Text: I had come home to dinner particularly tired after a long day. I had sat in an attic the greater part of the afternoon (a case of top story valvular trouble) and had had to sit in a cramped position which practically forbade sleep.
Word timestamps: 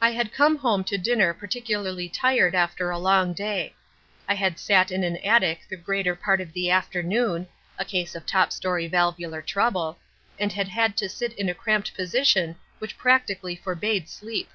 I 0.00 0.12
had 0.12 0.32
come 0.32 0.56
home 0.56 0.82
to 0.84 0.96
dinner 0.96 1.34
particularly 1.34 2.08
tired 2.08 2.54
after 2.54 2.88
a 2.88 2.96
long 2.98 3.34
day. 3.34 3.74
I 4.26 4.34
had 4.34 4.58
sat 4.58 4.90
in 4.90 5.04
an 5.04 5.18
attic 5.18 5.60
the 5.68 5.76
greater 5.76 6.14
part 6.16 6.40
of 6.40 6.54
the 6.54 6.70
afternoon 6.70 7.48
(a 7.78 7.84
case 7.84 8.14
of 8.14 8.24
top 8.24 8.50
story 8.50 8.86
valvular 8.88 9.42
trouble) 9.42 9.98
and 10.38 10.54
had 10.54 10.68
had 10.68 10.96
to 10.96 11.08
sit 11.10 11.34
in 11.34 11.50
a 11.50 11.54
cramped 11.54 11.92
position 11.94 12.56
which 12.78 12.96
practically 12.96 13.56
forbade 13.56 14.08
sleep. 14.08 14.48